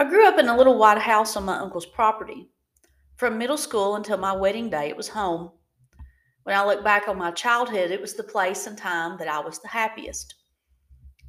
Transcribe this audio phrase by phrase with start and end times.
[0.00, 2.48] I grew up in a little white house on my uncle's property.
[3.16, 5.50] From middle school until my wedding day, it was home.
[6.44, 9.40] When I look back on my childhood, it was the place and time that I
[9.40, 10.36] was the happiest.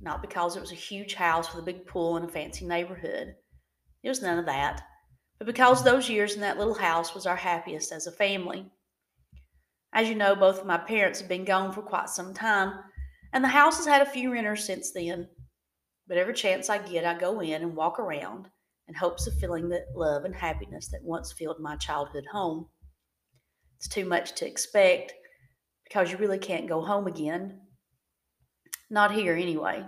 [0.02, 3.34] Not because it was a huge house with a big pool and a fancy neighborhood.
[4.04, 4.84] It was none of that.
[5.40, 8.70] But because those years in that little house was our happiest as a family.
[9.94, 12.76] As you know, both of my parents have been gone for quite some time,
[13.34, 15.28] and the house has had a few renters since then.
[16.08, 18.48] But every chance I get, I go in and walk around
[18.90, 22.68] in hopes of feeling the love and happiness that once filled my childhood home.
[23.78, 25.14] It's too much to expect
[25.84, 27.62] because you really can't go home again.
[28.90, 29.86] Not here, anyway.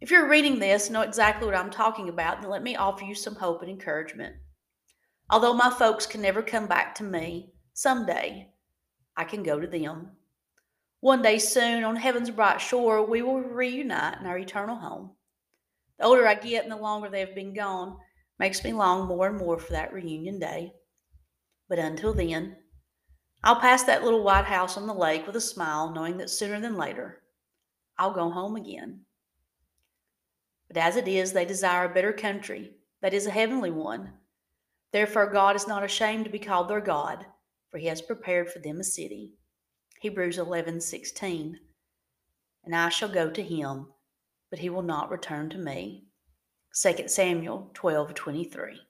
[0.00, 3.04] If you're reading this and know exactly what I'm talking about, then let me offer
[3.04, 4.36] you some hope and encouragement.
[5.28, 8.48] Although my folks can never come back to me, someday
[9.16, 10.12] I can go to them.
[11.00, 15.10] One day soon, on heaven's bright shore, we will reunite in our eternal home.
[15.98, 17.98] The older I get and the longer they have been gone,
[18.38, 20.72] makes me long more and more for that reunion day.
[21.68, 22.56] But until then,
[23.42, 26.60] I'll pass that little white house on the lake with a smile, knowing that sooner
[26.60, 27.22] than later
[27.98, 29.04] I'll go home again.
[30.68, 34.12] But as it is, they desire a better country, that is a heavenly one.
[34.92, 37.26] Therefore, God is not ashamed to be called their God,
[37.70, 39.34] for he has prepared for them a city.
[40.00, 41.58] Hebrews 11 16.
[42.64, 43.92] And I shall go to him,
[44.50, 46.06] but he will not return to me.
[46.80, 48.80] 2 Samuel twelve twenty three.